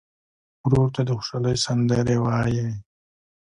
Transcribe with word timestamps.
ورور 0.65 0.89
ته 0.95 1.01
د 1.05 1.09
خوشحالۍ 1.17 1.55
سندرې 1.65 2.17
وایې. 2.23 2.67